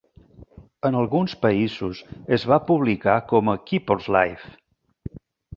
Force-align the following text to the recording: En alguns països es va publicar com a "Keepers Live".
En 0.89 0.95
alguns 1.01 1.35
països 1.43 2.01
es 2.37 2.45
va 2.53 2.59
publicar 2.71 3.19
com 3.33 3.55
a 3.55 3.59
"Keepers 3.73 4.09
Live". 4.17 4.55